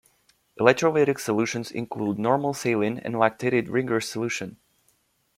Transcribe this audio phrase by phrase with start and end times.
[0.59, 4.57] Electrolytic solutions include normal saline and lactated Ringer's solution.